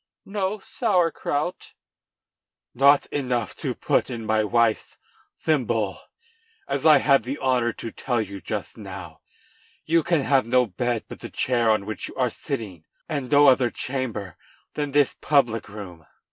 [0.25, 1.73] "No sauer kraut?"
[2.73, 4.97] "Not enough to put in my wife's
[5.37, 5.99] thimble!
[6.67, 9.21] As I had the honor to tell you just now,
[9.85, 13.45] you can have no bed but the chair on which you are sitting, and no
[13.45, 14.37] other chamber
[14.73, 16.07] than this public room."